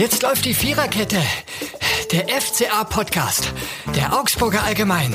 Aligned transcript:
Jetzt 0.00 0.22
läuft 0.22 0.46
die 0.46 0.54
Viererkette. 0.54 1.18
Der 2.10 2.26
FCA-Podcast. 2.28 3.52
Der 3.94 4.18
Augsburger 4.18 4.62
Allgemein. 4.62 5.14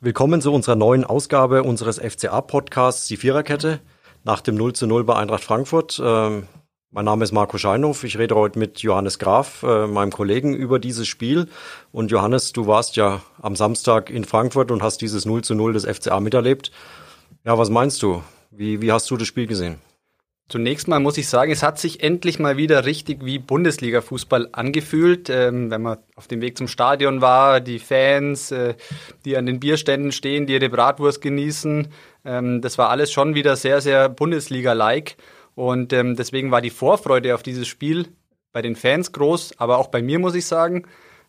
Willkommen 0.00 0.40
zu 0.40 0.54
unserer 0.54 0.74
neuen 0.74 1.04
Ausgabe 1.04 1.64
unseres 1.64 1.98
FCA-Podcasts, 1.98 3.08
die 3.08 3.18
Viererkette. 3.18 3.80
Nach 4.24 4.40
dem 4.40 4.54
0 4.54 4.72
zu 4.72 4.86
0 4.86 5.04
bei 5.04 5.16
Eintracht 5.16 5.44
Frankfurt. 5.44 6.00
Ähm, 6.02 6.48
mein 6.90 7.04
Name 7.04 7.22
ist 7.22 7.32
Marco 7.32 7.58
Scheinhoff. 7.58 8.02
Ich 8.02 8.16
rede 8.16 8.36
heute 8.36 8.58
mit 8.58 8.78
Johannes 8.78 9.18
Graf, 9.18 9.64
äh, 9.64 9.86
meinem 9.86 10.12
Kollegen, 10.12 10.54
über 10.54 10.78
dieses 10.78 11.06
Spiel. 11.06 11.50
Und 11.92 12.10
Johannes, 12.10 12.52
du 12.52 12.66
warst 12.66 12.96
ja 12.96 13.20
am 13.42 13.54
Samstag 13.54 14.08
in 14.08 14.24
Frankfurt 14.24 14.70
und 14.70 14.82
hast 14.82 15.02
dieses 15.02 15.26
0 15.26 15.44
zu 15.44 15.54
0 15.54 15.74
des 15.74 15.84
FCA 15.84 16.20
miterlebt. 16.20 16.70
Ja, 17.44 17.58
was 17.58 17.68
meinst 17.68 18.02
du? 18.02 18.22
Wie, 18.50 18.80
wie 18.80 18.90
hast 18.90 19.10
du 19.10 19.18
das 19.18 19.28
Spiel 19.28 19.46
gesehen? 19.46 19.78
Zunächst 20.48 20.86
mal 20.86 21.00
muss 21.00 21.18
ich 21.18 21.28
sagen, 21.28 21.50
es 21.50 21.64
hat 21.64 21.80
sich 21.80 22.04
endlich 22.04 22.38
mal 22.38 22.56
wieder 22.56 22.84
richtig 22.84 23.24
wie 23.24 23.40
Bundesliga-Fußball 23.40 24.50
angefühlt. 24.52 25.28
Ähm, 25.28 25.72
wenn 25.72 25.82
man 25.82 25.98
auf 26.14 26.28
dem 26.28 26.40
Weg 26.40 26.56
zum 26.56 26.68
Stadion 26.68 27.20
war, 27.20 27.60
die 27.60 27.80
Fans, 27.80 28.52
äh, 28.52 28.74
die 29.24 29.36
an 29.36 29.46
den 29.46 29.58
Bierständen 29.58 30.12
stehen, 30.12 30.46
die 30.46 30.52
ihre 30.52 30.68
Bratwurst 30.68 31.20
genießen, 31.20 31.88
ähm, 32.24 32.60
das 32.60 32.78
war 32.78 32.90
alles 32.90 33.10
schon 33.10 33.34
wieder 33.34 33.56
sehr, 33.56 33.80
sehr 33.80 34.08
Bundesliga-like. 34.08 35.16
Und 35.56 35.92
ähm, 35.92 36.14
deswegen 36.14 36.52
war 36.52 36.60
die 36.60 36.70
Vorfreude 36.70 37.34
auf 37.34 37.42
dieses 37.42 37.66
Spiel 37.66 38.06
bei 38.52 38.62
den 38.62 38.76
Fans 38.76 39.10
groß, 39.10 39.54
aber 39.58 39.78
auch 39.78 39.88
bei 39.88 40.00
mir, 40.00 40.20
muss 40.20 40.36
ich 40.36 40.46
sagen. 40.46 40.84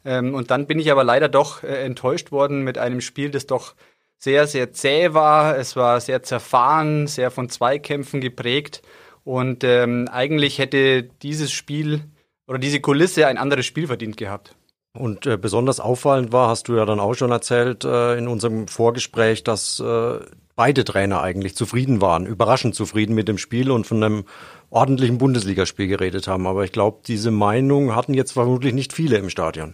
Ähm, 0.05 0.35
und 0.35 0.51
dann 0.51 0.67
bin 0.67 0.77
ich 0.77 0.91
aber 0.91 1.03
leider 1.03 1.27
doch 1.27 1.63
äh, 1.63 1.83
enttäuscht 1.83 2.31
worden 2.31 2.63
mit 2.63 2.77
einem 2.77 3.01
Spiel, 3.01 3.31
das 3.31 3.47
doch 3.47 3.73
sehr, 4.19 4.45
sehr 4.45 4.71
zäh 4.73 5.13
war. 5.13 5.57
Es 5.57 5.75
war 5.75 5.99
sehr 6.01 6.21
zerfahren, 6.21 7.07
sehr 7.07 7.31
von 7.31 7.49
Zweikämpfen 7.49 8.21
geprägt. 8.21 8.83
Und 9.27 9.65
ähm, 9.65 10.07
eigentlich 10.09 10.57
hätte 10.57 11.03
dieses 11.03 11.51
Spiel 11.51 11.99
oder 12.47 12.59
diese 12.59 12.79
Kulisse 12.79 13.27
ein 13.27 13.37
anderes 13.37 13.65
Spiel 13.65 13.85
verdient 13.85 14.15
gehabt. 14.15 14.55
Und 14.93 15.25
äh, 15.25 15.35
besonders 15.35 15.81
auffallend 15.81 16.31
war, 16.31 16.47
hast 16.47 16.69
du 16.69 16.77
ja 16.77 16.85
dann 16.85 17.01
auch 17.01 17.13
schon 17.13 17.31
erzählt 17.31 17.83
äh, 17.83 18.17
in 18.17 18.29
unserem 18.29 18.69
Vorgespräch, 18.69 19.43
dass 19.43 19.81
äh, 19.81 20.19
beide 20.55 20.85
Trainer 20.85 21.21
eigentlich 21.21 21.57
zufrieden 21.57 21.99
waren, 21.99 22.25
überraschend 22.25 22.73
zufrieden 22.73 23.15
mit 23.15 23.27
dem 23.27 23.37
Spiel 23.37 23.69
und 23.69 23.85
von 23.85 24.01
einem 24.01 24.23
ordentlichen 24.69 25.17
Bundesligaspiel 25.17 25.87
geredet 25.87 26.29
haben. 26.29 26.47
Aber 26.47 26.63
ich 26.63 26.71
glaube, 26.71 26.99
diese 27.05 27.29
Meinung 27.29 27.97
hatten 27.97 28.13
jetzt 28.13 28.31
vermutlich 28.31 28.73
nicht 28.73 28.93
viele 28.93 29.17
im 29.17 29.29
Stadion. 29.29 29.73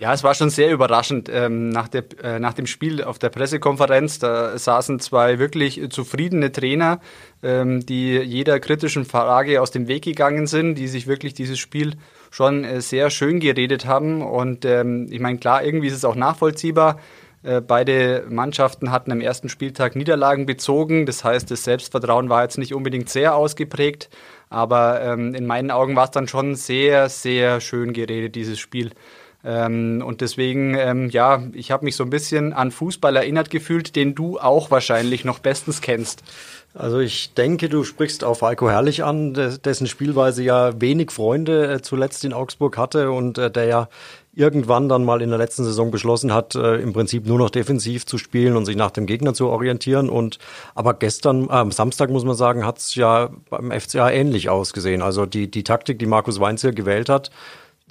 Ja, 0.00 0.12
es 0.12 0.24
war 0.24 0.34
schon 0.34 0.50
sehr 0.50 0.72
überraschend. 0.72 1.30
Ähm, 1.32 1.68
nach, 1.68 1.86
der, 1.86 2.04
äh, 2.22 2.40
nach 2.40 2.54
dem 2.54 2.66
Spiel 2.66 3.04
auf 3.04 3.20
der 3.20 3.28
Pressekonferenz, 3.28 4.18
da 4.18 4.58
saßen 4.58 4.98
zwei 4.98 5.38
wirklich 5.38 5.80
zufriedene 5.90 6.50
Trainer, 6.50 7.00
ähm, 7.44 7.86
die 7.86 8.16
jeder 8.18 8.58
kritischen 8.58 9.04
Frage 9.04 9.62
aus 9.62 9.70
dem 9.70 9.86
Weg 9.86 10.02
gegangen 10.02 10.48
sind, 10.48 10.74
die 10.74 10.88
sich 10.88 11.06
wirklich 11.06 11.34
dieses 11.34 11.60
Spiel 11.60 11.94
schon 12.32 12.64
äh, 12.64 12.80
sehr 12.80 13.08
schön 13.08 13.38
geredet 13.38 13.86
haben. 13.86 14.22
Und 14.22 14.64
ähm, 14.64 15.06
ich 15.12 15.20
meine, 15.20 15.38
klar, 15.38 15.62
irgendwie 15.62 15.86
ist 15.86 15.94
es 15.94 16.04
auch 16.04 16.16
nachvollziehbar. 16.16 16.98
Äh, 17.44 17.60
beide 17.60 18.26
Mannschaften 18.28 18.90
hatten 18.90 19.12
am 19.12 19.20
ersten 19.20 19.48
Spieltag 19.48 19.94
Niederlagen 19.94 20.44
bezogen. 20.44 21.06
Das 21.06 21.22
heißt, 21.22 21.52
das 21.52 21.62
Selbstvertrauen 21.62 22.28
war 22.28 22.42
jetzt 22.42 22.58
nicht 22.58 22.74
unbedingt 22.74 23.10
sehr 23.10 23.36
ausgeprägt. 23.36 24.10
Aber 24.50 25.02
in 25.14 25.46
meinen 25.46 25.72
Augen 25.72 25.96
war 25.96 26.04
es 26.04 26.10
dann 26.12 26.28
schon 26.28 26.54
sehr, 26.54 27.08
sehr 27.08 27.60
schön 27.60 27.92
geredet, 27.92 28.36
dieses 28.36 28.60
Spiel. 28.60 28.92
Ähm, 29.44 30.02
und 30.04 30.20
deswegen, 30.20 30.74
ähm, 30.74 31.10
ja, 31.10 31.42
ich 31.52 31.70
habe 31.70 31.84
mich 31.84 31.96
so 31.96 32.04
ein 32.04 32.10
bisschen 32.10 32.52
an 32.52 32.70
Fußball 32.70 33.14
erinnert 33.16 33.50
gefühlt, 33.50 33.94
den 33.94 34.14
du 34.14 34.38
auch 34.38 34.70
wahrscheinlich 34.70 35.24
noch 35.24 35.38
bestens 35.38 35.80
kennst. 35.80 36.22
Also 36.72 36.98
ich 36.98 37.34
denke, 37.34 37.68
du 37.68 37.84
sprichst 37.84 38.24
auf 38.24 38.42
Heiko 38.42 38.68
Herrlich 38.68 39.04
an, 39.04 39.32
dessen 39.64 39.86
Spielweise 39.86 40.42
ja 40.42 40.80
wenig 40.80 41.12
Freunde 41.12 41.74
äh, 41.74 41.82
zuletzt 41.82 42.24
in 42.24 42.32
Augsburg 42.32 42.76
hatte 42.76 43.12
und 43.12 43.38
äh, 43.38 43.48
der 43.48 43.66
ja 43.66 43.88
irgendwann 44.36 44.88
dann 44.88 45.04
mal 45.04 45.22
in 45.22 45.28
der 45.28 45.38
letzten 45.38 45.62
Saison 45.62 45.92
beschlossen 45.92 46.32
hat, 46.34 46.56
äh, 46.56 46.76
im 46.76 46.92
Prinzip 46.92 47.26
nur 47.26 47.38
noch 47.38 47.50
defensiv 47.50 48.06
zu 48.06 48.18
spielen 48.18 48.56
und 48.56 48.64
sich 48.64 48.74
nach 48.74 48.90
dem 48.90 49.06
Gegner 49.06 49.34
zu 49.34 49.48
orientieren. 49.48 50.08
Und 50.08 50.38
aber 50.74 50.94
gestern, 50.94 51.48
am 51.50 51.70
Samstag 51.70 52.10
muss 52.10 52.24
man 52.24 52.34
sagen, 52.34 52.66
hat 52.66 52.78
es 52.78 52.96
ja 52.96 53.30
beim 53.50 53.70
FCA 53.70 54.10
ähnlich 54.10 54.48
ausgesehen. 54.48 55.02
Also 55.02 55.26
die, 55.26 55.48
die 55.48 55.62
Taktik, 55.62 56.00
die 56.00 56.06
Markus 56.06 56.40
Weinzel 56.40 56.74
gewählt 56.74 57.08
hat, 57.08 57.30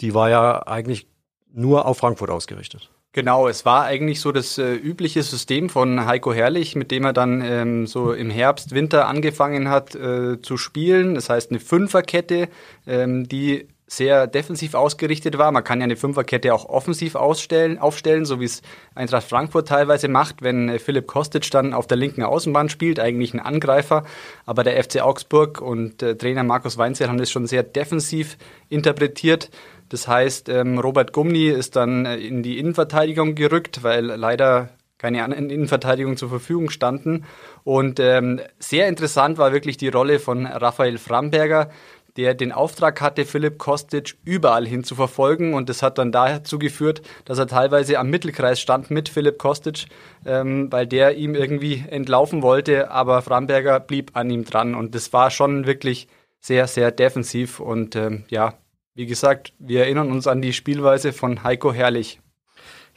die 0.02 0.14
war 0.14 0.30
ja 0.30 0.68
eigentlich 0.68 1.08
nur 1.54 1.86
auf 1.86 2.00
Frankfurt 2.00 2.30
ausgerichtet. 2.30 2.90
Genau, 3.16 3.48
es 3.48 3.64
war 3.64 3.84
eigentlich 3.84 4.20
so 4.20 4.32
das 4.32 4.58
äh, 4.58 4.74
übliche 4.74 5.22
System 5.22 5.70
von 5.70 6.08
Heiko 6.08 6.34
Herrlich, 6.34 6.76
mit 6.76 6.90
dem 6.90 7.06
er 7.06 7.14
dann 7.14 7.42
ähm, 7.46 7.86
so 7.86 8.12
im 8.12 8.32
Herbst, 8.32 8.74
Winter 8.74 9.08
angefangen 9.08 9.70
hat 9.70 9.94
äh, 9.94 10.42
zu 10.42 10.58
spielen. 10.58 11.14
Das 11.14 11.30
heißt 11.30 11.52
eine 11.52 11.60
Fünferkette, 11.60 12.50
ähm, 12.88 13.28
die 13.28 13.68
sehr 13.86 14.26
defensiv 14.26 14.74
ausgerichtet 14.74 15.38
war. 15.38 15.52
Man 15.52 15.64
kann 15.64 15.80
ja 15.80 15.84
eine 15.84 15.96
Fünferkette 15.96 16.54
auch 16.54 16.66
offensiv 16.66 17.14
ausstellen, 17.14 17.78
aufstellen, 17.78 18.26
so 18.26 18.40
wie 18.40 18.46
es 18.46 18.62
Eintracht 18.96 19.28
Frankfurt 19.28 19.68
teilweise 19.68 20.08
macht, 20.08 20.42
wenn 20.42 20.70
äh, 20.70 20.80
Philipp 20.80 21.06
Kostic 21.06 21.52
dann 21.52 21.74
auf 21.74 21.86
der 21.86 21.98
linken 21.98 22.24
Außenbahn 22.24 22.70
spielt, 22.70 23.00
eigentlich 23.00 23.36
ein 23.36 23.40
Angreifer. 23.40 24.06
Aber 24.48 24.64
der 24.64 24.84
FC 24.84 25.02
Augsburg 25.02 25.62
und 25.62 26.02
äh, 26.02 26.16
Trainer 26.16 26.44
Markus 26.44 26.80
Weinzel 26.80 27.10
haben 27.10 27.20
das 27.20 27.30
schon 27.30 27.46
sehr 27.46 27.62
defensiv 27.62 28.38
interpretiert. 28.70 29.52
Das 29.94 30.08
heißt, 30.08 30.50
ähm, 30.50 30.80
Robert 30.80 31.14
Gumni 31.14 31.50
ist 31.50 31.76
dann 31.76 32.08
äh, 32.08 32.16
in 32.16 32.42
die 32.42 32.58
Innenverteidigung 32.58 33.36
gerückt, 33.36 33.84
weil 33.84 34.06
leider 34.06 34.70
keine 34.98 35.24
anderen 35.24 35.52
Innenverteidigung 35.52 36.18
zur 36.18 36.30
Verfügung 36.30 36.72
standen. 36.72 37.26
Und 37.64 38.00
ähm, 38.00 38.42
sehr 38.58 38.88
interessant 38.88 39.38
war 39.38 39.54
wirklich 39.54 39.78
die 39.78 39.90
Rolle 39.90 40.18
von 40.18 40.48
Raphael 40.48 40.98
Framberger, 40.98 41.70
der 42.18 42.34
den 42.34 42.52
Auftrag 42.52 43.02
hatte, 43.02 43.24
Philipp 43.24 43.60
Kostic 43.60 44.16
überall 44.26 44.66
hin 44.66 44.84
zu 44.84 44.96
verfolgen. 44.96 45.54
Und 45.54 45.70
das 45.70 45.84
hat 45.84 46.00
dann 46.00 46.12
dazu 46.12 46.58
geführt, 46.58 47.04
dass 47.26 47.38
er 47.38 47.46
teilweise 47.46 48.00
am 48.00 48.10
Mittelkreis 48.10 48.60
stand 48.60 48.90
mit 48.90 49.10
Philipp 49.10 49.38
Kostic, 49.38 49.86
ähm, 50.26 50.72
weil 50.72 50.88
der 50.88 51.18
ihm 51.18 51.36
irgendwie 51.36 51.84
entlaufen 51.88 52.42
wollte. 52.42 52.90
Aber 52.90 53.22
Framberger 53.22 53.80
blieb 53.80 54.10
an 54.16 54.32
ihm 54.32 54.44
dran. 54.44 54.74
Und 54.74 54.96
das 54.96 55.14
war 55.14 55.30
schon 55.30 55.68
wirklich 55.68 56.08
sehr, 56.40 56.66
sehr 56.66 56.90
defensiv. 56.90 57.60
Und 57.60 57.96
ähm, 57.96 58.24
ja, 58.30 58.56
wie 58.96 59.06
gesagt, 59.06 59.54
wir 59.60 59.82
erinnern 59.82 60.12
uns 60.12 60.28
an 60.28 60.42
die 60.42 60.54
Spielweise 60.54 61.14
von 61.14 61.44
Heiko 61.44 61.74
Herrlich. 61.74 62.20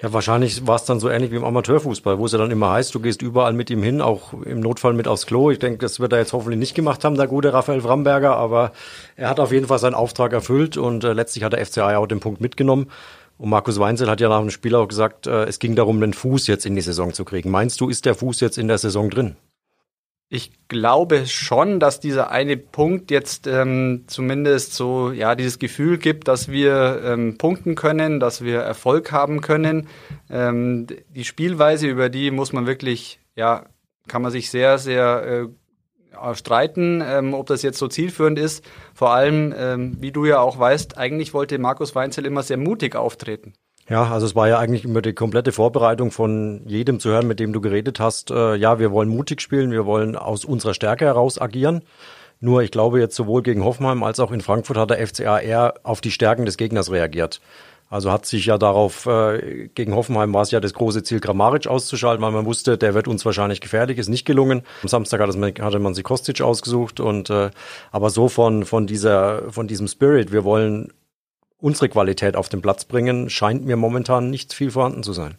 Ja, 0.03 0.13
wahrscheinlich 0.13 0.67
war 0.67 0.77
es 0.77 0.85
dann 0.85 1.01
so 1.01 1.09
ähnlich 1.09 1.31
wie 1.31 1.37
im 1.37 1.45
Amateurfußball, 1.45 2.19
wo 2.19 2.27
es 2.27 2.33
ja 2.33 2.39
dann 2.39 2.51
immer 2.51 2.71
heißt, 2.71 2.95
du 2.95 3.01
gehst 3.01 3.23
überall 3.23 3.55
mit 3.55 3.71
ihm 3.71 3.83
hin, 3.83 4.03
auch 4.03 4.35
im 4.35 4.61
Notfall 4.61 4.93
mit 4.93 5.09
aufs 5.09 5.25
Klo. 5.25 5.51
Ich 5.51 5.59
denke, 5.59 5.79
das 5.79 6.01
wird 6.01 6.13
er 6.13 6.19
jetzt 6.19 6.35
hoffentlich 6.35 6.59
nicht 6.59 6.75
gemacht 6.75 7.03
haben, 7.03 7.17
der 7.17 7.27
gute 7.27 7.55
Raphael 7.55 7.81
Framberger, 7.81 8.37
aber 8.37 8.73
er 9.17 9.31
hat 9.31 9.41
auf 9.41 9.53
jeden 9.53 9.69
Fall 9.69 9.79
seinen 9.79 9.95
Auftrag 9.95 10.35
erfüllt 10.35 10.77
und 10.77 11.03
äh, 11.03 11.15
letztlich 11.15 11.45
hat 11.45 11.55
der 11.55 11.65
FCA 11.65 11.97
auch 11.97 12.07
den 12.07 12.21
Punkt 12.21 12.43
mitgenommen. 12.43 12.91
Und 13.39 13.49
Markus 13.49 13.79
Weinzel 13.79 14.11
hat 14.11 14.21
ja 14.21 14.29
nach 14.29 14.41
dem 14.41 14.51
Spiel 14.51 14.75
auch 14.75 14.89
gesagt, 14.89 15.27
äh, 15.27 15.45
es 15.45 15.59
ging 15.59 15.77
darum, 15.77 15.99
den 16.03 16.13
Fuß 16.13 16.47
jetzt 16.47 16.67
in 16.67 16.75
die 16.75 16.83
Saison 16.83 17.15
zu 17.15 17.25
kriegen. 17.25 17.51
Meinst 17.51 17.81
du, 17.81 17.89
ist 17.89 18.05
der 18.05 18.15
Fuß 18.15 18.41
jetzt 18.41 18.59
in 18.59 18.69
der 18.69 18.79
Saison 18.79 19.09
drin? 19.09 19.37
Ich 20.29 20.51
glaube 20.67 21.27
schon, 21.27 21.79
dass 21.79 22.01
dieser 22.01 22.31
eine 22.31 22.57
Punkt 22.57 23.13
jetzt 23.13 23.47
ähm, 23.47 24.05
zumindest 24.09 24.75
so 24.75 25.13
ja 25.13 25.37
dieses 25.37 25.61
Gefühl 25.61 25.99
gibt, 25.99 26.27
dass 26.27 26.49
wir 26.49 27.01
ähm, 27.05 27.39
punkten 27.39 27.77
können, 27.77 28.19
dass 28.19 28.43
wir 28.43 28.59
Erfolg 28.59 29.13
haben 29.13 29.41
können. 29.41 29.89
Ähm, 30.29 30.89
die 31.15 31.25
Spielweise 31.25 31.87
über 31.87 32.09
die 32.09 32.33
muss 32.33 32.53
man 32.53 32.67
wirklich 32.67 33.21
ja 33.37 33.67
kann 34.09 34.23
man 34.23 34.33
sich 34.33 34.51
sehr 34.51 34.79
sehr 34.79 35.49
äh, 36.23 36.35
streiten, 36.35 37.03
ähm, 37.07 37.33
ob 37.33 37.47
das 37.47 37.63
jetzt 37.63 37.79
so 37.79 37.87
zielführend 37.87 38.39
ist. 38.39 38.65
Vor 38.95 39.11
allem, 39.11 39.55
ähm, 39.57 39.97
wie 40.01 40.11
du 40.11 40.25
ja 40.25 40.41
auch 40.41 40.59
weißt, 40.59 40.99
eigentlich 40.99 41.35
wollte 41.35 41.59
Markus 41.59 41.95
Weinzel 41.95 42.27
immer 42.27 42.43
sehr 42.43 42.57
mutig 42.57 42.97
auftreten. 42.97 43.55
Ja, 43.89 44.11
also 44.11 44.27
es 44.27 44.35
war 44.35 44.49
ja 44.49 44.59
eigentlich 44.59 44.85
immer 44.85 45.01
die 45.01 45.13
komplette 45.13 45.53
Vorbereitung 45.53 46.11
von 46.11 46.63
jedem 46.67 46.99
zu 46.99 47.11
hören, 47.11 47.29
mit 47.29 47.39
dem 47.39 47.53
du 47.53 47.61
geredet 47.61 48.01
hast. 48.01 48.33
Äh, 48.33 48.57
ja, 48.57 48.81
wir 48.81 48.91
wollen 48.91 49.09
mutig 49.09 49.41
spielen, 49.41 49.71
wir 49.71 49.87
wollen 49.87 50.17
aus 50.17 50.45
unserer 50.45 50.75
Stärke 50.75 51.05
heraus 51.05 51.41
agieren. 51.41 51.83
Nur 52.41 52.63
ich 52.63 52.71
glaube 52.71 52.99
jetzt 52.99 53.15
sowohl 53.15 53.43
gegen 53.43 53.65
Hoffenheim 53.65 54.03
als 54.03 54.19
auch 54.21 54.33
in 54.33 54.41
Frankfurt 54.41 54.77
hat 54.77 54.91
der 54.91 55.07
FCA 55.07 55.39
eher 55.39 55.75
auf 55.85 56.01
die 56.01 56.11
Stärken 56.11 56.45
des 56.45 56.57
Gegners 56.57 56.91
reagiert. 56.91 57.41
Also 57.89 58.11
hat 58.11 58.27
sich 58.27 58.47
ja 58.47 58.59
darauf, 58.59 59.07
äh, 59.07 59.69
gegen 59.73 59.95
Hoffenheim 59.95 60.35
war 60.35 60.43
es 60.43 60.51
ja 60.51 60.59
das 60.59 60.75
große 60.75 61.05
Ziel, 61.05 61.21
Grammaric 61.21 61.69
auszuschalten, 61.69 62.25
weil 62.25 62.33
man 62.33 62.45
wusste, 62.45 62.77
der 62.77 62.95
wird 62.95 63.07
uns 63.07 63.25
wahrscheinlich 63.25 63.61
gefährlich, 63.61 63.99
ist 63.99 64.09
nicht 64.09 64.25
gelungen. 64.25 64.63
Am 64.83 64.89
Samstag 64.89 65.21
hatte 65.21 65.79
man 65.79 65.95
sich 65.95 66.03
Kostic 66.03 66.41
ausgesucht 66.41 66.99
und 66.99 67.31
äh, 67.31 67.51
aber 67.93 68.11
so 68.11 68.29
von, 68.29 68.65
von 68.65 68.89
dieser, 68.89 69.53
von 69.53 69.69
diesem 69.69 69.87
Spirit, 69.87 70.33
wir 70.33 70.43
wollen 70.43 70.93
unsere 71.59 71.89
Qualität 71.89 72.37
auf 72.37 72.49
den 72.49 72.63
Platz 72.63 72.85
bringen, 72.85 73.31
scheint 73.31 73.65
mir 73.65 73.77
momentan 73.77 74.31
nicht 74.31 74.53
viel 74.53 74.71
vorhanden 74.71 75.03
zu 75.03 75.13
sein. 75.13 75.39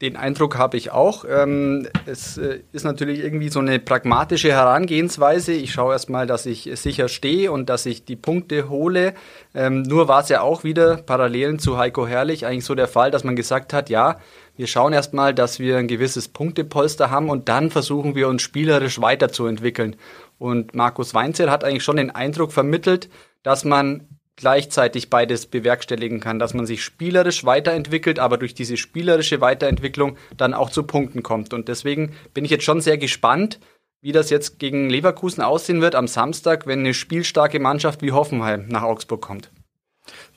Den 0.00 0.16
Eindruck 0.16 0.56
habe 0.56 0.78
ich 0.78 0.92
auch. 0.92 1.26
Ähm, 1.28 1.86
es 2.06 2.38
äh, 2.38 2.60
ist 2.72 2.84
natürlich 2.84 3.18
irgendwie 3.18 3.50
so 3.50 3.60
eine 3.60 3.78
pragmatische 3.78 4.50
Herangehensweise. 4.50 5.52
Ich 5.52 5.72
schaue 5.72 5.92
erstmal, 5.92 6.26
dass 6.26 6.46
ich 6.46 6.70
sicher 6.74 7.08
stehe 7.08 7.52
und 7.52 7.68
dass 7.68 7.84
ich 7.84 8.06
die 8.06 8.16
Punkte 8.16 8.70
hole. 8.70 9.12
Ähm, 9.54 9.82
nur 9.82 10.08
war 10.08 10.22
es 10.22 10.30
ja 10.30 10.40
auch 10.40 10.64
wieder 10.64 10.96
Parallelen 10.96 11.58
zu 11.58 11.76
Heiko 11.76 12.06
Herrlich 12.06 12.46
eigentlich 12.46 12.64
so 12.64 12.74
der 12.74 12.88
Fall, 12.88 13.10
dass 13.10 13.24
man 13.24 13.36
gesagt 13.36 13.74
hat, 13.74 13.90
ja, 13.90 14.18
wir 14.56 14.66
schauen 14.66 14.94
erstmal, 14.94 15.34
dass 15.34 15.58
wir 15.58 15.76
ein 15.76 15.88
gewisses 15.88 16.28
Punktepolster 16.28 17.10
haben 17.10 17.28
und 17.28 17.50
dann 17.50 17.70
versuchen 17.70 18.14
wir 18.14 18.28
uns 18.28 18.40
spielerisch 18.40 19.02
weiterzuentwickeln. 19.02 19.96
Und 20.38 20.74
Markus 20.74 21.12
Weinzel 21.12 21.50
hat 21.50 21.62
eigentlich 21.62 21.84
schon 21.84 21.98
den 21.98 22.10
Eindruck 22.10 22.52
vermittelt, 22.52 23.10
dass 23.42 23.66
man 23.66 24.06
gleichzeitig 24.40 25.10
beides 25.10 25.46
bewerkstelligen 25.46 26.20
kann, 26.20 26.38
dass 26.38 26.54
man 26.54 26.66
sich 26.66 26.82
spielerisch 26.82 27.44
weiterentwickelt, 27.44 28.18
aber 28.18 28.38
durch 28.38 28.54
diese 28.54 28.76
spielerische 28.76 29.40
Weiterentwicklung 29.40 30.16
dann 30.36 30.54
auch 30.54 30.70
zu 30.70 30.82
Punkten 30.82 31.22
kommt. 31.22 31.52
Und 31.52 31.68
deswegen 31.68 32.12
bin 32.34 32.44
ich 32.44 32.50
jetzt 32.50 32.64
schon 32.64 32.80
sehr 32.80 32.98
gespannt, 32.98 33.60
wie 34.00 34.12
das 34.12 34.30
jetzt 34.30 34.58
gegen 34.58 34.88
Leverkusen 34.88 35.42
aussehen 35.42 35.82
wird 35.82 35.94
am 35.94 36.08
Samstag, 36.08 36.66
wenn 36.66 36.80
eine 36.80 36.94
spielstarke 36.94 37.60
Mannschaft 37.60 38.00
wie 38.02 38.12
Hoffenheim 38.12 38.66
nach 38.68 38.82
Augsburg 38.82 39.20
kommt. 39.20 39.50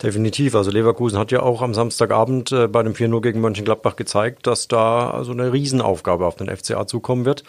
Definitiv. 0.02 0.54
Also 0.54 0.70
Leverkusen 0.70 1.18
hat 1.18 1.32
ja 1.32 1.42
auch 1.42 1.62
am 1.62 1.74
Samstagabend 1.74 2.52
äh, 2.52 2.68
bei 2.68 2.84
dem 2.84 2.94
4-0 2.94 3.22
gegen 3.22 3.42
Mönchengladbach 3.42 3.96
gezeigt, 3.96 4.46
dass 4.46 4.68
da 4.68 5.10
also 5.10 5.32
eine 5.32 5.54
Riesenaufgabe 5.54 6.26
auf 6.26 6.36
den 6.36 6.56
FCA 6.56 6.86
zukommen 6.86 7.26
wird. 7.26 7.44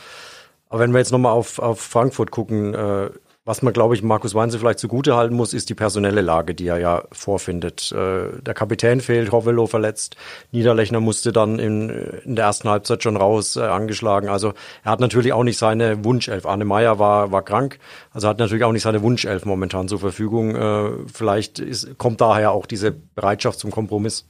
Aber 0.68 0.80
wenn 0.80 0.92
wir 0.92 0.98
jetzt 0.98 1.12
nochmal 1.12 1.32
auf, 1.32 1.58
auf 1.58 1.80
Frankfurt 1.80 2.30
gucken, 2.30 2.74
äh, 2.74 3.10
was 3.46 3.60
man, 3.60 3.74
glaube 3.74 3.94
ich, 3.94 4.02
Markus 4.02 4.34
Weinze 4.34 4.58
vielleicht 4.58 4.78
zugute 4.78 5.16
halten 5.16 5.34
muss, 5.34 5.52
ist 5.52 5.68
die 5.68 5.74
personelle 5.74 6.22
Lage, 6.22 6.54
die 6.54 6.66
er 6.66 6.78
ja 6.78 7.04
vorfindet. 7.12 7.92
Äh, 7.92 8.40
der 8.40 8.54
Kapitän 8.54 9.00
fehlt, 9.00 9.32
Hovelo 9.32 9.66
verletzt, 9.66 10.16
Niederlechner 10.50 11.00
musste 11.00 11.30
dann 11.30 11.58
in, 11.58 11.90
in 12.24 12.36
der 12.36 12.46
ersten 12.46 12.70
Halbzeit 12.70 13.02
schon 13.02 13.18
raus, 13.18 13.56
äh, 13.56 13.60
angeschlagen. 13.60 14.28
Also 14.28 14.54
er 14.82 14.92
hat 14.92 15.00
natürlich 15.00 15.34
auch 15.34 15.44
nicht 15.44 15.58
seine 15.58 16.04
Wunschelf. 16.04 16.46
Arne 16.46 16.64
Meyer 16.64 16.98
war, 16.98 17.32
war 17.32 17.42
krank, 17.42 17.78
also 18.12 18.28
hat 18.28 18.38
natürlich 18.38 18.64
auch 18.64 18.72
nicht 18.72 18.82
seine 18.82 19.02
Wunschelf 19.02 19.44
momentan 19.44 19.88
zur 19.88 19.98
Verfügung. 19.98 20.56
Äh, 20.56 20.90
vielleicht 21.12 21.58
ist, 21.58 21.98
kommt 21.98 22.22
daher 22.22 22.52
auch 22.52 22.64
diese 22.64 22.92
Bereitschaft 22.92 23.58
zum 23.58 23.70
Kompromiss. 23.70 24.26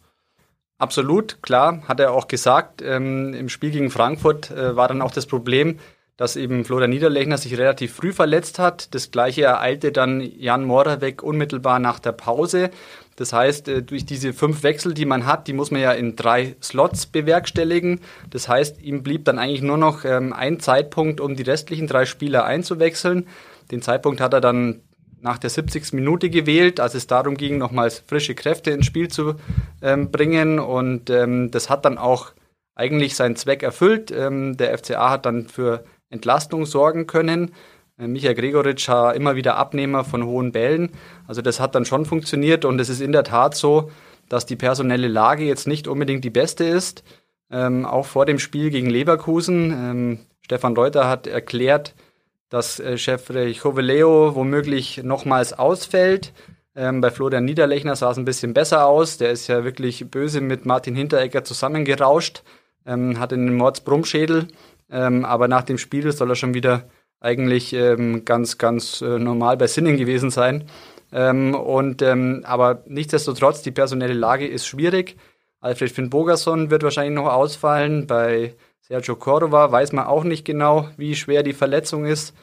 Absolut, 0.78 1.40
klar, 1.40 1.82
hat 1.86 2.00
er 2.00 2.12
auch 2.12 2.26
gesagt. 2.26 2.82
Ähm, 2.82 3.32
Im 3.32 3.48
Spiel 3.48 3.70
gegen 3.70 3.90
Frankfurt 3.90 4.50
äh, 4.50 4.74
war 4.74 4.88
dann 4.88 5.02
auch 5.02 5.12
das 5.12 5.26
Problem, 5.26 5.78
dass 6.16 6.36
eben 6.36 6.64
Florian 6.64 6.90
Niederlechner 6.90 7.38
sich 7.38 7.58
relativ 7.58 7.94
früh 7.94 8.12
verletzt 8.12 8.58
hat. 8.58 8.94
Das 8.94 9.10
gleiche 9.10 9.42
ereilte 9.42 9.90
dann 9.90 10.20
Jan 10.20 10.64
Moravec 10.64 11.22
unmittelbar 11.22 11.80
nach 11.80 11.98
der 11.98 12.12
Pause. 12.12 12.70
Das 13.16 13.32
heißt, 13.32 13.68
äh, 13.68 13.82
durch 13.82 14.04
diese 14.06 14.32
fünf 14.32 14.62
Wechsel, 14.62 14.94
die 14.94 15.06
man 15.06 15.26
hat, 15.26 15.48
die 15.48 15.52
muss 15.52 15.70
man 15.70 15.80
ja 15.80 15.92
in 15.92 16.16
drei 16.16 16.56
Slots 16.62 17.06
bewerkstelligen. 17.06 18.00
Das 18.30 18.48
heißt, 18.48 18.80
ihm 18.80 19.02
blieb 19.02 19.24
dann 19.24 19.38
eigentlich 19.38 19.62
nur 19.62 19.76
noch 19.76 20.04
ähm, 20.04 20.32
ein 20.32 20.60
Zeitpunkt, 20.60 21.20
um 21.20 21.36
die 21.36 21.42
restlichen 21.42 21.86
drei 21.86 22.06
Spieler 22.06 22.44
einzuwechseln. 22.44 23.26
Den 23.70 23.82
Zeitpunkt 23.82 24.20
hat 24.20 24.34
er 24.34 24.40
dann 24.40 24.82
nach 25.20 25.38
der 25.38 25.50
70. 25.50 25.94
Minute 25.94 26.28
gewählt, 26.28 26.80
als 26.80 26.94
es 26.94 27.06
darum 27.06 27.36
ging, 27.36 27.56
nochmals 27.56 28.04
frische 28.06 28.34
Kräfte 28.34 28.70
ins 28.70 28.86
Spiel 28.86 29.08
zu 29.08 29.36
ähm, 29.80 30.10
bringen. 30.10 30.60
Und 30.60 31.10
ähm, 31.10 31.50
das 31.50 31.70
hat 31.70 31.84
dann 31.84 31.98
auch 31.98 32.32
eigentlich 32.74 33.14
seinen 33.16 33.36
Zweck 33.36 33.62
erfüllt. 33.62 34.10
Der 34.10 34.76
FCA 34.76 35.10
hat 35.10 35.26
dann 35.26 35.46
für 35.46 35.84
Entlastung 36.14 36.64
sorgen 36.64 37.06
können. 37.06 37.52
Äh, 37.98 38.06
Michael 38.06 38.34
Gregoritsch 38.34 38.88
war 38.88 39.14
immer 39.14 39.36
wieder 39.36 39.56
Abnehmer 39.56 40.04
von 40.04 40.24
hohen 40.24 40.52
Bällen. 40.52 40.90
Also 41.26 41.42
das 41.42 41.60
hat 41.60 41.74
dann 41.74 41.84
schon 41.84 42.06
funktioniert 42.06 42.64
und 42.64 42.80
es 42.80 42.88
ist 42.88 43.00
in 43.00 43.12
der 43.12 43.24
Tat 43.24 43.54
so, 43.54 43.90
dass 44.28 44.46
die 44.46 44.56
personelle 44.56 45.08
Lage 45.08 45.44
jetzt 45.44 45.66
nicht 45.66 45.86
unbedingt 45.86 46.24
die 46.24 46.30
beste 46.30 46.64
ist. 46.64 47.04
Ähm, 47.50 47.84
auch 47.84 48.06
vor 48.06 48.24
dem 48.24 48.38
Spiel 48.38 48.70
gegen 48.70 48.88
Leverkusen. 48.88 49.70
Ähm, 49.70 50.18
Stefan 50.40 50.76
Reuter 50.76 51.08
hat 51.08 51.26
erklärt, 51.26 51.94
dass 52.48 52.80
äh, 52.80 52.96
Chef 52.96 53.28
Joveleo 53.28 54.34
womöglich 54.34 55.02
nochmals 55.02 55.52
ausfällt. 55.52 56.32
Ähm, 56.76 57.00
bei 57.00 57.10
Florian 57.10 57.44
Niederlechner 57.44 57.96
sah 57.96 58.10
es 58.10 58.18
ein 58.18 58.24
bisschen 58.24 58.54
besser 58.54 58.86
aus. 58.86 59.18
Der 59.18 59.30
ist 59.30 59.46
ja 59.46 59.64
wirklich 59.64 60.10
böse 60.10 60.40
mit 60.40 60.66
Martin 60.66 60.96
Hinteregger 60.96 61.44
zusammengerauscht, 61.44 62.42
ähm, 62.86 63.18
hat 63.20 63.32
einen 63.32 63.54
Mordsbrummschädel. 63.54 64.48
Ähm, 64.90 65.24
aber 65.24 65.48
nach 65.48 65.62
dem 65.62 65.78
Spiel 65.78 66.10
soll 66.12 66.30
er 66.30 66.36
schon 66.36 66.54
wieder 66.54 66.88
eigentlich 67.20 67.72
ähm, 67.72 68.24
ganz, 68.24 68.58
ganz 68.58 69.00
äh, 69.00 69.18
normal 69.18 69.56
bei 69.56 69.66
Sinnen 69.66 69.96
gewesen 69.96 70.30
sein. 70.30 70.64
Ähm, 71.12 71.54
und, 71.54 72.02
ähm, 72.02 72.42
aber 72.44 72.82
nichtsdestotrotz, 72.86 73.62
die 73.62 73.70
personelle 73.70 74.14
Lage 74.14 74.46
ist 74.46 74.66
schwierig. 74.66 75.16
Alfred 75.60 75.90
Finn 75.90 76.10
Bogerson 76.10 76.70
wird 76.70 76.82
wahrscheinlich 76.82 77.14
noch 77.14 77.32
ausfallen. 77.32 78.06
Bei 78.06 78.54
Sergio 78.82 79.16
Cordova 79.16 79.72
weiß 79.72 79.92
man 79.92 80.04
auch 80.04 80.24
nicht 80.24 80.44
genau, 80.44 80.88
wie 80.98 81.14
schwer 81.14 81.42
die 81.42 81.54
Verletzung 81.54 82.04
ist. 82.04 82.34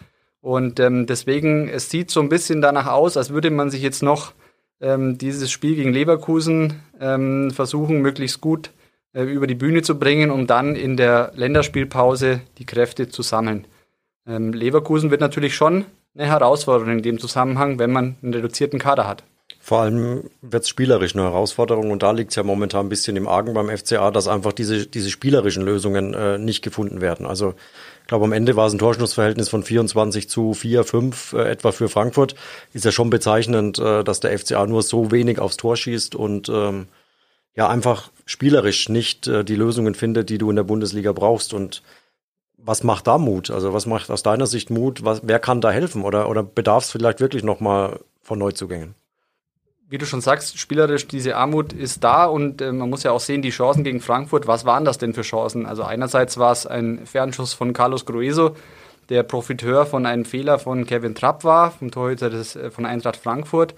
Und 0.41 0.79
ähm, 0.79 1.05
deswegen, 1.05 1.69
es 1.69 1.91
sieht 1.91 2.09
so 2.09 2.19
ein 2.19 2.29
bisschen 2.29 2.61
danach 2.61 2.87
aus, 2.87 3.17
als 3.17 3.29
würde 3.29 3.51
man 3.51 3.69
sich 3.69 3.83
jetzt 3.83 4.01
noch 4.01 4.33
ähm, 4.79 5.19
dieses 5.19 5.51
Spiel 5.51 5.75
gegen 5.75 5.93
Leverkusen 5.93 6.81
versuchen, 6.99 8.01
möglichst 8.01 8.41
gut 8.41 8.71
äh, 9.13 9.23
über 9.23 9.47
die 9.47 9.55
Bühne 9.55 9.81
zu 9.81 9.99
bringen, 9.99 10.31
um 10.31 10.47
dann 10.47 10.75
in 10.75 10.97
der 10.97 11.31
Länderspielpause 11.35 12.41
die 12.57 12.65
Kräfte 12.65 13.09
zu 13.09 13.21
sammeln. 13.21 13.67
Ähm, 14.27 14.53
Leverkusen 14.53 15.11
wird 15.11 15.21
natürlich 15.21 15.55
schon 15.55 15.85
eine 16.15 16.27
Herausforderung 16.27 16.93
in 16.93 17.01
dem 17.03 17.19
Zusammenhang, 17.19 17.79
wenn 17.79 17.91
man 17.91 18.15
einen 18.21 18.33
reduzierten 18.33 18.79
Kader 18.79 19.07
hat. 19.07 19.23
Vor 19.59 19.81
allem 19.81 20.23
wird 20.41 20.63
es 20.63 20.69
spielerisch 20.69 21.13
eine 21.13 21.23
Herausforderung 21.23 21.91
und 21.91 22.01
da 22.01 22.11
liegt 22.11 22.31
es 22.31 22.35
ja 22.35 22.43
momentan 22.43 22.87
ein 22.87 22.89
bisschen 22.89 23.15
im 23.15 23.27
Argen 23.27 23.53
beim 23.53 23.69
FCA, 23.69 24.09
dass 24.09 24.27
einfach 24.27 24.53
diese, 24.53 24.87
diese 24.87 25.11
spielerischen 25.11 25.63
Lösungen 25.63 26.13
äh, 26.13 26.37
nicht 26.37 26.63
gefunden 26.63 26.99
werden. 26.99 27.27
Also 27.27 27.53
ich 28.01 28.07
glaube, 28.07 28.25
am 28.25 28.33
Ende 28.33 28.55
war 28.55 28.67
es 28.67 28.73
ein 28.73 28.79
Torschlussverhältnis 28.79 29.49
von 29.49 29.63
24 29.63 30.27
zu 30.27 30.53
4, 30.53 30.83
5 30.83 31.33
äh, 31.33 31.51
etwa 31.51 31.71
für 31.71 31.89
Frankfurt. 31.89 32.35
Ist 32.73 32.85
ja 32.85 32.91
schon 32.91 33.09
bezeichnend, 33.11 33.77
äh, 33.77 34.03
dass 34.03 34.19
der 34.19 34.37
FCA 34.37 34.65
nur 34.65 34.81
so 34.81 35.11
wenig 35.11 35.39
aufs 35.39 35.57
Tor 35.57 35.77
schießt 35.77 36.15
und 36.15 36.49
ähm, 36.49 36.87
ja 37.55 37.67
einfach 37.67 38.11
spielerisch 38.25 38.89
nicht 38.89 39.27
äh, 39.27 39.43
die 39.43 39.55
Lösungen 39.55 39.95
findet, 39.95 40.29
die 40.29 40.37
du 40.37 40.49
in 40.49 40.55
der 40.55 40.63
Bundesliga 40.63 41.11
brauchst. 41.11 41.53
Und 41.53 41.81
was 42.57 42.83
macht 42.83 43.07
da 43.07 43.17
Mut? 43.17 43.51
Also 43.51 43.73
was 43.73 43.85
macht 43.85 44.09
aus 44.09 44.23
deiner 44.23 44.47
Sicht 44.47 44.69
Mut? 44.69 45.03
Was, 45.03 45.21
wer 45.23 45.39
kann 45.39 45.61
da 45.61 45.71
helfen? 45.71 46.03
Oder, 46.03 46.29
oder 46.29 46.43
bedarf 46.43 46.85
es 46.85 46.91
vielleicht 46.91 47.19
wirklich 47.19 47.43
nochmal 47.43 47.99
von 48.21 48.39
Neuzugängen? 48.39 48.95
Wie 49.89 49.97
du 49.97 50.05
schon 50.05 50.21
sagst, 50.21 50.57
spielerisch 50.57 51.05
diese 51.07 51.35
Armut 51.35 51.73
ist 51.73 52.01
da 52.01 52.25
und 52.25 52.61
äh, 52.61 52.71
man 52.71 52.89
muss 52.89 53.03
ja 53.03 53.11
auch 53.11 53.19
sehen, 53.19 53.41
die 53.41 53.49
Chancen 53.49 53.83
gegen 53.83 53.99
Frankfurt, 53.99 54.47
was 54.47 54.63
waren 54.63 54.85
das 54.85 54.97
denn 54.97 55.13
für 55.13 55.21
Chancen? 55.21 55.65
Also 55.65 55.83
einerseits 55.83 56.37
war 56.37 56.53
es 56.53 56.65
ein 56.65 57.05
Fernschuss 57.05 57.53
von 57.53 57.73
Carlos 57.73 58.05
Grueso, 58.05 58.55
der 59.09 59.23
Profiteur 59.23 59.85
von 59.85 60.05
einem 60.05 60.23
Fehler 60.23 60.59
von 60.59 60.85
Kevin 60.85 61.13
Trapp 61.13 61.43
war, 61.43 61.71
vom 61.71 61.91
Torhüter 61.91 62.29
des, 62.29 62.55
äh, 62.55 62.71
von 62.71 62.85
Eintracht 62.85 63.17
Frankfurt. 63.17 63.75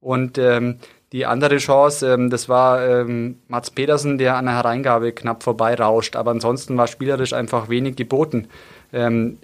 Und 0.00 0.38
ähm, 0.38 0.78
die 1.12 1.26
andere 1.26 1.56
Chance, 1.56 2.12
ähm, 2.12 2.30
das 2.30 2.48
war 2.48 2.86
ähm, 2.86 3.40
Mats 3.48 3.70
Pedersen, 3.70 4.18
der 4.18 4.36
an 4.36 4.46
der 4.46 4.54
Hereingabe 4.54 5.12
knapp 5.12 5.42
vorbeirauscht. 5.42 6.16
Aber 6.16 6.30
ansonsten 6.30 6.76
war 6.76 6.86
spielerisch 6.86 7.32
einfach 7.32 7.68
wenig 7.68 7.96
geboten. 7.96 8.48
Ähm, 8.92 9.38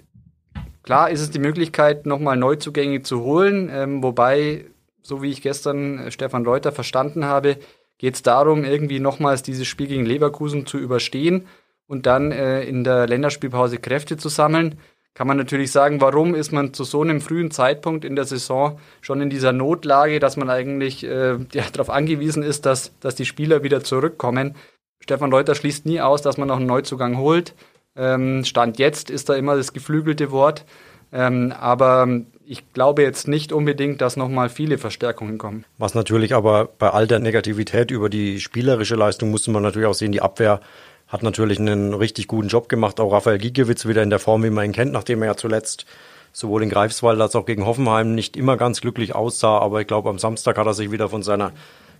klar 0.83 1.09
ist 1.09 1.21
es 1.21 1.29
die 1.29 1.39
Möglichkeit, 1.39 2.05
nochmal 2.05 2.37
Neuzugänge 2.37 3.01
zu 3.01 3.21
holen. 3.21 3.69
Ähm, 3.71 4.01
wobei, 4.01 4.65
so 5.01 5.21
wie 5.21 5.29
ich 5.29 5.41
gestern 5.41 5.99
äh, 5.99 6.11
Stefan 6.11 6.45
Reuter 6.45 6.71
verstanden 6.71 7.25
habe, 7.25 7.57
geht 7.97 8.15
es 8.15 8.21
darum, 8.21 8.63
irgendwie 8.63 8.99
nochmals 8.99 9.43
dieses 9.43 9.67
Spiel 9.67 9.87
gegen 9.87 10.05
Leverkusen 10.05 10.65
zu 10.65 10.77
überstehen 10.77 11.47
und 11.87 12.05
dann 12.05 12.31
äh, 12.31 12.63
in 12.63 12.83
der 12.83 13.07
Länderspielpause 13.07 13.77
Kräfte 13.77 14.17
zu 14.17 14.29
sammeln 14.29 14.79
kann 15.17 15.25
man 15.25 15.37
natürlich 15.37 15.71
sagen, 15.71 15.99
warum 15.99 16.35
ist 16.35 16.51
man 16.51 16.75
zu 16.75 16.83
so 16.83 17.01
einem 17.01 17.21
frühen 17.21 17.49
Zeitpunkt 17.49 18.05
in 18.05 18.15
der 18.15 18.25
Saison 18.25 18.79
schon 19.01 19.19
in 19.19 19.31
dieser 19.31 19.51
Notlage, 19.51 20.19
dass 20.19 20.37
man 20.37 20.47
eigentlich 20.47 21.03
äh, 21.03 21.37
ja, 21.53 21.63
darauf 21.73 21.89
angewiesen 21.89 22.43
ist, 22.43 22.67
dass, 22.67 22.91
dass 22.99 23.15
die 23.15 23.25
Spieler 23.25 23.63
wieder 23.63 23.83
zurückkommen. 23.83 24.53
Stefan 24.99 25.33
Reuter 25.33 25.55
schließt 25.55 25.87
nie 25.87 26.01
aus, 26.01 26.21
dass 26.21 26.37
man 26.37 26.49
noch 26.49 26.57
einen 26.57 26.67
Neuzugang 26.67 27.17
holt. 27.17 27.55
Ähm, 27.95 28.45
Stand 28.45 28.77
jetzt 28.77 29.09
ist 29.09 29.27
da 29.27 29.33
immer 29.33 29.55
das 29.55 29.73
geflügelte 29.73 30.29
Wort. 30.29 30.65
Ähm, 31.11 31.51
aber 31.59 32.07
ich 32.45 32.71
glaube 32.73 33.01
jetzt 33.01 33.27
nicht 33.27 33.51
unbedingt, 33.51 34.01
dass 34.01 34.17
nochmal 34.17 34.49
viele 34.49 34.77
Verstärkungen 34.77 35.39
kommen. 35.39 35.65
Was 35.79 35.95
natürlich 35.95 36.35
aber 36.35 36.69
bei 36.77 36.91
all 36.91 37.07
der 37.07 37.17
Negativität 37.17 37.89
über 37.89 38.09
die 38.09 38.39
spielerische 38.39 38.95
Leistung 38.95 39.31
musste 39.31 39.49
man 39.49 39.63
natürlich 39.63 39.87
auch 39.87 39.95
sehen, 39.95 40.11
die 40.11 40.21
Abwehr 40.21 40.61
hat 41.07 41.23
natürlich 41.23 41.59
einen 41.59 41.93
richtig 41.93 42.27
guten 42.27 42.49
Job 42.49 42.69
gemacht. 42.69 42.99
Auch 42.99 43.11
Raphael 43.11 43.37
Giekewitz 43.37 43.85
wieder 43.85 44.03
in 44.03 44.09
der 44.09 44.19
Form, 44.19 44.43
wie 44.43 44.49
man 44.49 44.65
ihn 44.65 44.71
kennt, 44.73 44.91
nachdem 44.91 45.21
er 45.21 45.29
ja 45.29 45.37
zuletzt 45.37 45.85
sowohl 46.33 46.63
in 46.63 46.69
Greifswald 46.69 47.19
als 47.19 47.35
auch 47.35 47.45
gegen 47.45 47.65
Hoffenheim 47.65 48.13
nicht 48.13 48.37
immer 48.37 48.57
ganz 48.57 48.81
glücklich 48.81 49.15
aussah. 49.15 49.57
Aber 49.59 49.81
ich 49.81 49.87
glaube, 49.87 50.09
am 50.09 50.19
Samstag 50.19 50.57
hat 50.57 50.67
er 50.67 50.73
sich 50.73 50.91
wieder 50.91 51.09
von 51.09 51.23
seiner 51.23 51.51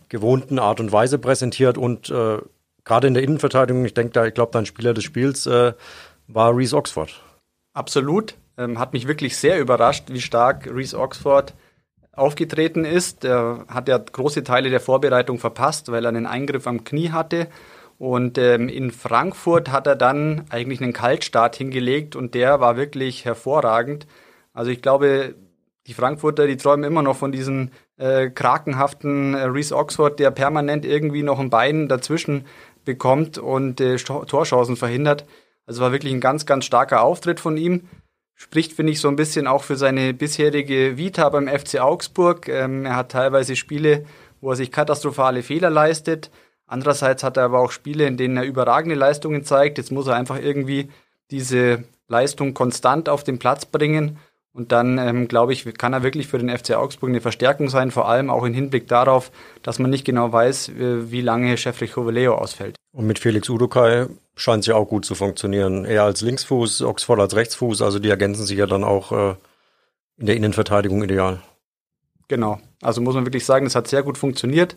gewohnten 0.10 0.60
Art 0.60 0.80
und 0.80 0.92
Weise 0.92 1.18
präsentiert 1.20 1.78
und 1.78 2.10
äh, 2.10 2.38
gerade 2.86 3.08
in 3.08 3.14
der 3.14 3.24
Innenverteidigung, 3.24 3.84
ich 3.84 3.94
denke 3.94 4.14
da, 4.14 4.26
ich 4.26 4.34
glaube, 4.34 4.52
dein 4.54 4.66
Spieler 4.66 4.94
des 4.94 5.04
Spiels 5.04 5.46
äh, 5.46 5.74
war 6.28 6.56
Reese 6.56 6.76
Oxford. 6.76 7.22
Absolut. 7.74 8.36
Ähm, 8.58 8.80
hat 8.80 8.94
mich 8.94 9.08
wirklich 9.08 9.38
sehr 9.38 9.60
überrascht, 9.60 10.06
wie 10.08 10.22
stark 10.22 10.68
Reese 10.74 10.98
Oxford 10.98 11.54
aufgetreten 12.14 12.86
ist. 12.86 13.26
Er 13.26 13.66
hat 13.68 13.88
ja 13.88 13.98
große 13.98 14.44
Teile 14.44 14.70
der 14.70 14.80
Vorbereitung 14.80 15.40
verpasst, 15.40 15.92
weil 15.92 16.06
er 16.06 16.10
einen 16.10 16.26
Eingriff 16.26 16.66
am 16.66 16.84
Knie 16.84 17.12
hatte. 17.12 17.48
Und 17.98 18.38
ähm, 18.38 18.70
in 18.70 18.92
Frankfurt 18.92 19.72
hat 19.72 19.88
er 19.88 19.96
dann 19.96 20.46
eigentlich 20.50 20.82
einen 20.82 20.94
Kaltstart 20.94 21.56
hingelegt 21.56 22.16
und 22.16 22.36
der 22.36 22.60
war 22.60 22.78
wirklich 22.78 23.26
hervorragend. 23.26 24.06
Also 24.54 24.70
ich 24.70 24.82
glaube, 24.82 25.36
die 25.88 25.94
Frankfurter, 25.94 26.46
die 26.46 26.58
träumen 26.58 26.84
immer 26.84 27.02
noch 27.02 27.16
von 27.16 27.32
diesem 27.32 27.72
äh, 27.98 28.30
krakenhaften 28.30 29.34
äh, 29.34 29.44
Reese 29.44 29.76
Oxford, 29.76 30.20
der 30.20 30.32
permanent 30.32 30.86
irgendwie 30.86 31.24
noch 31.24 31.40
ein 31.40 31.50
Bein 31.50 31.88
dazwischen 31.88 32.46
bekommt 32.86 33.38
und 33.38 33.82
äh, 33.82 33.96
Torchancen 33.98 34.76
verhindert. 34.76 35.26
Also 35.66 35.82
war 35.82 35.92
wirklich 35.92 36.14
ein 36.14 36.22
ganz, 36.22 36.46
ganz 36.46 36.66
starker 36.66 37.02
Auftritt 37.02 37.40
von 37.40 37.58
ihm. 37.58 37.88
Spricht, 38.36 38.74
finde 38.74 38.94
ich, 38.94 39.02
so 39.02 39.08
ein 39.08 39.16
bisschen 39.16 39.48
auch 39.48 39.64
für 39.64 39.76
seine 39.76 40.14
bisherige 40.14 40.98
Vita 40.98 41.28
beim 41.30 41.48
FC 41.48 41.80
Augsburg. 41.80 42.48
Ähm, 42.48 42.86
er 42.86 42.96
hat 42.96 43.12
teilweise 43.12 43.56
Spiele, 43.56 44.06
wo 44.40 44.52
er 44.52 44.56
sich 44.56 44.72
katastrophale 44.72 45.42
Fehler 45.42 45.72
leistet. 45.72 46.30
Andererseits 46.68 47.24
hat 47.24 47.38
er 47.38 47.46
aber 47.46 47.60
auch 47.60 47.72
Spiele, 47.72 48.06
in 48.06 48.18
denen 48.18 48.38
er 48.38 48.44
überragende 48.44 48.96
Leistungen 48.96 49.44
zeigt. 49.44 49.78
Jetzt 49.78 49.92
muss 49.92 50.08
er 50.08 50.16
einfach 50.16 50.40
irgendwie 50.40 50.90
diese 51.32 51.86
Leistung 52.10 52.54
konstant 52.54 53.10
auf 53.10 53.24
den 53.24 53.40
Platz 53.40 53.66
bringen. 53.66 54.18
Und 54.52 54.72
dann, 54.72 54.98
ähm, 54.98 55.28
glaube 55.28 55.54
ich, 55.54 55.66
kann 55.78 55.94
er 55.94 56.04
wirklich 56.04 56.28
für 56.28 56.40
den 56.40 56.50
FC 56.50 56.72
Augsburg 56.72 57.10
eine 57.10 57.22
Verstärkung 57.22 57.70
sein, 57.70 57.92
vor 57.92 58.10
allem 58.10 58.30
auch 58.30 58.44
im 58.44 58.56
Hinblick 58.56 58.88
darauf, 58.88 59.32
dass 59.62 59.78
man 59.78 59.92
nicht 59.92 60.04
genau 60.04 60.32
weiß, 60.32 60.70
äh, 60.70 61.12
wie 61.12 61.22
lange 61.22 61.56
Jeffrey 61.56 61.88
Joveleo 61.88 62.34
ausfällt. 62.34 62.76
Und 62.92 63.06
mit 63.06 63.20
Felix 63.20 63.48
Udokai 63.50 64.08
scheint 64.36 64.62
es 64.62 64.68
ja 64.68 64.76
auch 64.76 64.88
gut 64.88 65.06
zu 65.06 65.14
funktionieren. 65.14 65.86
Er 65.86 66.04
als 66.04 66.22
Linksfuß, 66.22 66.82
Oxford 66.82 67.20
als 67.20 67.36
Rechtsfuß, 67.36 67.84
also 67.84 68.00
die 68.00 68.10
ergänzen 68.10 68.46
sich 68.46 68.58
ja 68.58 68.66
dann 68.66 68.84
auch 68.84 69.12
äh, 69.12 69.36
in 70.18 70.26
der 70.26 70.36
Innenverteidigung 70.36 71.04
ideal. 71.04 71.40
Genau, 72.28 72.60
also 72.82 73.00
muss 73.00 73.14
man 73.14 73.26
wirklich 73.26 73.46
sagen, 73.46 73.68
es 73.68 73.76
hat 73.76 73.88
sehr 73.88 74.02
gut 74.02 74.18
funktioniert 74.18 74.76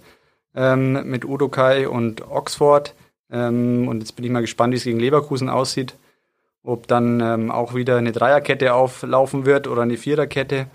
ähm, 0.54 1.08
mit 1.08 1.24
Udokai 1.24 1.88
und 1.88 2.28
Oxford. 2.28 2.94
Ähm, 3.30 3.88
und 3.88 4.00
jetzt 4.00 4.16
bin 4.16 4.24
ich 4.24 4.30
mal 4.30 4.40
gespannt, 4.40 4.72
wie 4.72 4.76
es 4.78 4.84
gegen 4.84 5.00
Leverkusen 5.00 5.48
aussieht 5.48 5.94
ob 6.62 6.86
dann 6.86 7.20
ähm, 7.20 7.50
auch 7.50 7.74
wieder 7.74 7.96
eine 7.96 8.12
Dreierkette 8.12 8.74
auflaufen 8.74 9.46
wird 9.46 9.66
oder 9.66 9.82
eine 9.82 9.96
Viererkette. 9.96 10.66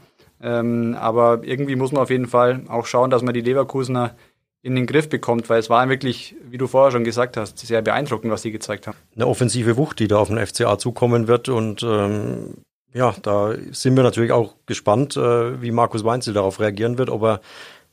Ähm, 0.42 0.96
aber 1.00 1.44
irgendwie 1.44 1.76
muss 1.76 1.92
man 1.92 2.02
auf 2.02 2.10
jeden 2.10 2.28
Fall 2.28 2.62
auch 2.68 2.86
schauen, 2.86 3.10
dass 3.10 3.22
man 3.22 3.34
die 3.34 3.42
Leverkusener 3.42 4.16
in 4.62 4.76
den 4.76 4.88
Griff 4.88 5.10
bekommt, 5.10 5.48
weil 5.50 5.60
es 5.60 5.70
war 5.70 5.88
wirklich, 5.90 6.36
wie 6.50 6.58
du 6.58 6.66
vorher 6.66 6.92
schon 6.92 7.04
gesagt 7.04 7.38
hast, 7.38 7.60
sehr 7.60 7.84
beeindruckend, 7.84 8.32
was 8.32 8.42
sie 8.42 8.52
gezeigt 8.52 8.88
haben. 8.88 8.98
Eine 9.16 9.28
offensive 9.28 9.78
Wucht, 9.78 10.00
die 10.00 10.08
da 10.08 10.18
auf 10.18 10.30
den 10.30 10.44
FCA 10.44 10.80
zukommen 10.80 11.28
wird 11.28 11.50
und 11.50 11.84
ähm, 11.84 12.56
ja, 12.92 13.14
da 13.22 13.54
sind 13.72 13.96
wir 13.96 14.04
natürlich 14.04 14.32
auch 14.32 14.56
gespannt, 14.66 15.18
äh, 15.18 15.62
wie 15.62 15.70
Markus 15.70 16.04
Weinzel 16.04 16.34
darauf 16.34 16.60
reagieren 16.60 16.98
wird, 16.98 17.10
ob 17.10 17.24
er 17.24 17.42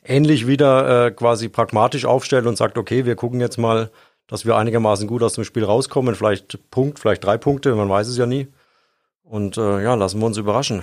ähnlich 0.04 0.46
wieder 0.46 1.06
äh, 1.06 1.10
quasi 1.10 1.48
pragmatisch 1.48 2.04
aufstellt 2.04 2.46
und 2.46 2.56
sagt, 2.56 2.78
okay, 2.78 3.04
wir 3.04 3.16
gucken 3.16 3.40
jetzt 3.40 3.58
mal, 3.58 3.90
dass 4.26 4.46
wir 4.46 4.56
einigermaßen 4.56 5.06
gut 5.06 5.22
aus 5.22 5.34
dem 5.34 5.44
Spiel 5.44 5.64
rauskommen. 5.64 6.14
Vielleicht 6.14 6.70
Punkt, 6.70 6.98
vielleicht 6.98 7.24
drei 7.24 7.38
Punkte, 7.38 7.74
man 7.74 7.88
weiß 7.88 8.08
es 8.08 8.16
ja 8.16 8.26
nie. 8.26 8.48
Und 9.22 9.56
äh, 9.56 9.82
ja, 9.82 9.94
lassen 9.94 10.20
wir 10.20 10.26
uns 10.26 10.36
überraschen. 10.36 10.82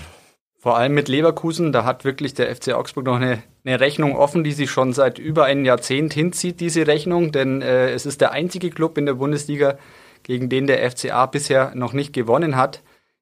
Vor 0.58 0.78
allem 0.78 0.94
mit 0.94 1.08
Leverkusen, 1.08 1.72
da 1.72 1.86
hat 1.86 2.04
wirklich 2.04 2.34
der 2.34 2.54
FC 2.54 2.74
Augsburg 2.74 3.06
noch 3.06 3.16
eine, 3.16 3.42
eine 3.64 3.80
Rechnung 3.80 4.16
offen, 4.16 4.44
die 4.44 4.52
sich 4.52 4.70
schon 4.70 4.92
seit 4.92 5.18
über 5.18 5.46
einem 5.46 5.64
Jahrzehnt 5.64 6.14
hinzieht, 6.14 6.60
diese 6.60 6.86
Rechnung, 6.86 7.32
denn 7.32 7.62
äh, 7.62 7.92
es 7.92 8.06
ist 8.06 8.20
der 8.20 8.34
einzige 8.34 8.70
Club 8.70 8.98
in 8.98 9.06
der 9.06 9.14
Bundesliga, 9.14 9.78
gegen 10.24 10.50
den 10.50 10.68
der 10.68 10.90
FCA 10.92 11.28
bisher 11.28 11.72
noch 11.76 11.94
nicht 11.94 12.12
gewonnen 12.12 12.58
hat. 12.58 12.82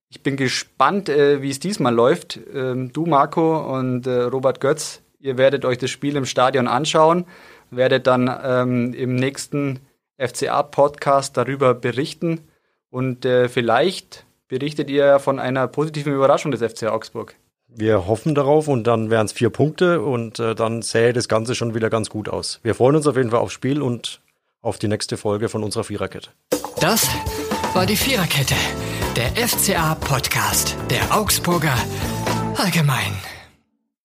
Ich 0.10 0.24
bin 0.24 0.36
gespannt, 0.36 1.10
äh, 1.10 1.42
wie 1.44 1.52
es 1.52 1.60
diesmal 1.60 1.94
läuft. 1.94 2.40
Ähm, 2.54 2.92
du, 2.92 3.06
Marco 3.06 3.78
und 3.78 4.08
äh, 4.08 4.22
Robert 4.24 4.60
Götz, 4.60 5.04
ihr 5.20 5.38
werdet 5.38 5.66
euch 5.66 5.78
das 5.78 5.90
Spiel 5.90 6.16
im 6.16 6.26
Stadion 6.26 6.68
anschauen, 6.68 7.26
werdet 7.70 8.08
dann 8.08 8.34
ähm, 8.44 8.94
im 8.94 9.16
nächsten 9.16 9.80
FCA-Podcast 10.18 11.38
darüber 11.38 11.74
berichten. 11.74 12.42
Und 12.90 13.26
äh, 13.26 13.50
vielleicht 13.50 14.26
berichtet 14.48 14.90
ihr 14.90 15.20
von 15.20 15.40
einer 15.40 15.68
positiven 15.68 16.14
Überraschung 16.14 16.52
des 16.52 16.62
FCA 16.62 16.92
Augsburg. 16.92 17.36
Wir 17.68 18.08
hoffen 18.08 18.34
darauf 18.34 18.68
und 18.68 18.86
dann 18.86 19.10
wären 19.10 19.26
es 19.26 19.34
vier 19.34 19.50
Punkte 19.50 20.02
und 20.02 20.40
äh, 20.40 20.56
dann 20.56 20.82
sähe 20.82 21.14
das 21.14 21.28
Ganze 21.28 21.54
schon 21.54 21.76
wieder 21.76 21.90
ganz 21.90 22.10
gut 22.10 22.30
aus. 22.30 22.60
Wir 22.64 22.76
freuen 22.76 22.96
uns 22.96 23.08
auf 23.08 23.18
jeden 23.18 23.32
Fall 23.32 23.42
aufs 23.42 23.54
Spiel 23.54 23.82
und 23.82 24.22
auf 24.62 24.78
die 24.78 24.88
nächste 24.88 25.18
Folge 25.18 25.50
von 25.50 25.64
unserer 25.64 25.84
Viererkette. 25.84 26.30
Das 26.80 27.08
war 27.74 27.86
die 27.86 27.98
Viererkette, 27.98 28.56
der 29.16 29.48
FCA-Podcast 29.48 30.78
der 30.90 31.16
Augsburger 31.16 31.76
Allgemein. 32.58 33.37